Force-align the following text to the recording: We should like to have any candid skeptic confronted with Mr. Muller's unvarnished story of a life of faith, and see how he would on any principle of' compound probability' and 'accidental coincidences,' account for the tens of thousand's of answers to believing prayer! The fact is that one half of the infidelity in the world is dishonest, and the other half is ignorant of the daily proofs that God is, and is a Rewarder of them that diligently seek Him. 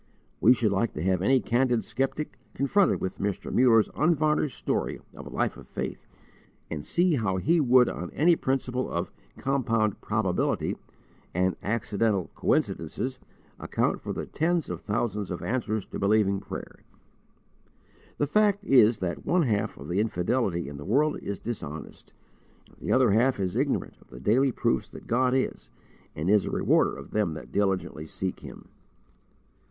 We 0.39 0.51
should 0.53 0.71
like 0.71 0.93
to 0.95 1.03
have 1.03 1.21
any 1.21 1.39
candid 1.39 1.83
skeptic 1.83 2.39
confronted 2.55 2.99
with 2.99 3.19
Mr. 3.19 3.53
Muller's 3.53 3.91
unvarnished 3.95 4.57
story 4.57 4.99
of 5.15 5.27
a 5.27 5.31
life 5.31 5.57
of 5.57 5.67
faith, 5.67 6.07
and 6.71 6.83
see 6.83 7.17
how 7.17 7.37
he 7.37 7.61
would 7.61 7.87
on 7.87 8.09
any 8.09 8.35
principle 8.35 8.89
of' 8.89 9.11
compound 9.37 10.01
probability' 10.01 10.75
and 11.35 11.55
'accidental 11.61 12.31
coincidences,' 12.33 13.19
account 13.59 14.01
for 14.01 14.11
the 14.11 14.25
tens 14.25 14.71
of 14.71 14.81
thousand's 14.81 15.29
of 15.29 15.43
answers 15.43 15.85
to 15.85 15.99
believing 15.99 16.39
prayer! 16.39 16.79
The 18.17 18.25
fact 18.25 18.63
is 18.63 18.97
that 19.01 19.23
one 19.23 19.43
half 19.43 19.77
of 19.77 19.87
the 19.87 19.99
infidelity 19.99 20.67
in 20.67 20.77
the 20.77 20.83
world 20.83 21.19
is 21.19 21.39
dishonest, 21.39 22.11
and 22.65 22.77
the 22.79 22.91
other 22.91 23.11
half 23.11 23.39
is 23.39 23.55
ignorant 23.55 23.97
of 24.01 24.07
the 24.09 24.19
daily 24.19 24.51
proofs 24.51 24.89
that 24.93 25.05
God 25.05 25.35
is, 25.35 25.69
and 26.15 26.27
is 26.27 26.45
a 26.45 26.49
Rewarder 26.49 26.95
of 26.97 27.11
them 27.11 27.35
that 27.35 27.51
diligently 27.51 28.07
seek 28.07 28.39
Him. 28.39 28.67